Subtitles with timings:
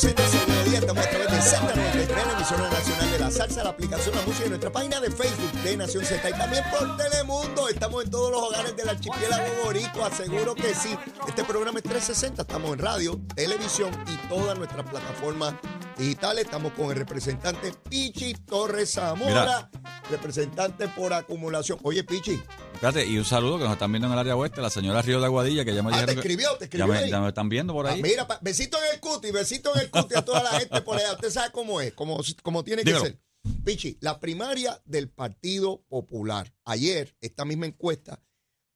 [0.00, 5.10] Z93, la emisora nacional de la salsa, la aplicación La Música y nuestra página de
[5.10, 7.68] Facebook de Nación Z y también por Telemundo.
[7.68, 10.96] Estamos en todos los hogares del archipiélago boricua, seguro que sí.
[11.28, 15.54] Este programa es 360, estamos en radio, televisión y todas nuestras plataformas
[15.98, 16.46] digitales.
[16.46, 19.68] Estamos con el representante Pichi Torres Zamora,
[20.10, 21.78] representante por acumulación.
[21.82, 22.40] Oye, Pichi.
[22.74, 25.20] Espérate, y un saludo que nos están viendo en el área oeste, la señora Río
[25.20, 27.10] de Aguadilla, que ya me Ah, te escribió, te escribió ya me, ahí.
[27.10, 28.02] ya me están viendo por Ah, ahí.
[28.02, 30.96] mira, pa- besito en el cuti, besito en el cuti a toda la gente por
[30.96, 31.12] allá.
[31.12, 33.20] Usted sabe cómo es, como, como tiene que ser.
[33.64, 36.52] Pichi, la primaria del Partido Popular.
[36.64, 38.22] Ayer, esta misma encuesta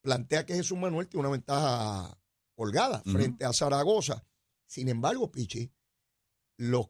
[0.03, 2.19] plantea que Jesús Manuel tiene una ventaja
[2.57, 3.13] holgada Ujú.
[3.17, 4.25] frente a Zaragoza.
[4.67, 5.71] Sin embargo, Pichi,
[6.57, 6.89] los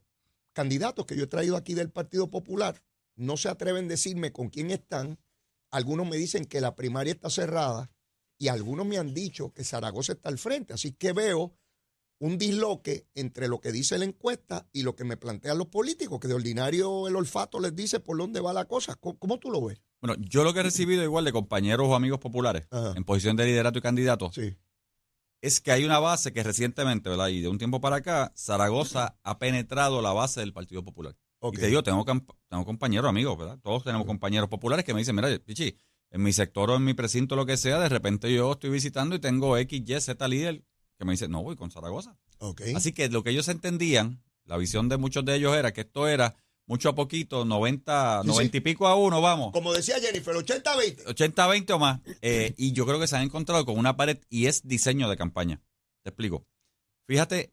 [0.53, 2.81] candidatos que yo he traído aquí del Partido Popular
[3.17, 5.19] no se atreven a decirme con quién están.
[5.70, 7.91] Algunos me dicen que la primaria está cerrada
[8.39, 10.73] y algunos me han dicho que Zaragoza está al frente.
[10.75, 11.55] Así que veo
[12.21, 16.21] un disloque entre lo que dice la encuesta y lo que me plantean los políticos,
[16.21, 18.95] que de ordinario el olfato les dice por dónde va la cosa.
[18.95, 19.81] ¿Cómo, cómo tú lo ves?
[20.01, 22.93] Bueno, yo lo que he recibido igual de compañeros o amigos populares Ajá.
[22.97, 24.56] en posición de liderato y candidato Sí.
[25.43, 27.28] es que hay una base que recientemente, ¿verdad?
[27.28, 31.17] Y de un tiempo para acá, Zaragoza ha penetrado la base del Partido Popular.
[31.47, 31.59] Ok.
[31.59, 32.06] Y te digo, tengo,
[32.48, 33.59] tengo compañeros, amigos, ¿verdad?
[33.62, 35.77] Todos tenemos compañeros populares que me dicen, mira, Pichi,
[36.11, 39.14] en mi sector o en mi precinto, lo que sea, de repente yo estoy visitando
[39.14, 40.65] y tengo X, Y, Z líder
[40.98, 42.17] que me dice, no, voy con Zaragoza.
[42.39, 42.62] Ok.
[42.75, 46.09] Así que lo que ellos entendían, la visión de muchos de ellos era que esto
[46.09, 46.34] era
[46.67, 49.53] mucho a poquito, 90, Sí, 90 y pico a uno, vamos.
[49.53, 51.09] Como decía Jennifer, 80-20.
[51.09, 52.00] 80, 20 o más.
[52.22, 55.19] Eh, y yo creo que se han encontrado con una pared y es diseño de
[55.19, 55.61] campaña.
[56.03, 56.47] Te explico.
[57.06, 57.53] Fíjate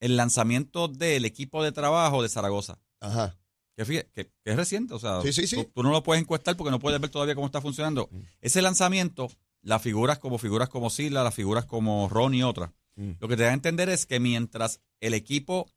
[0.00, 3.36] el lanzamiento del equipo de trabajo de Zaragoza, Ajá.
[3.76, 4.94] que, fíjate, que, que es reciente.
[4.94, 5.56] O sea, Sí, sí, sí.
[5.56, 8.08] Tú, tú no lo puedes encuestar porque no puedes ver todavía cómo está funcionando.
[8.40, 9.30] Ese lanzamiento,
[9.62, 13.12] las figuras como figuras como Sila, las figuras como Ron y otras, Mm.
[13.20, 15.70] lo que te da a entender es que mientras el equipo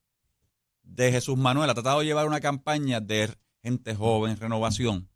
[0.81, 3.29] de Jesús Manuel ha tratado de llevar una campaña de
[3.61, 5.07] gente joven, renovación,